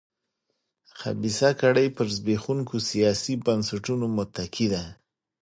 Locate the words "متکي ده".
4.17-4.83